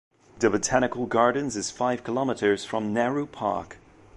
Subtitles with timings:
[0.39, 3.77] The Botanical Gardens is five kilometres from Nehru Park.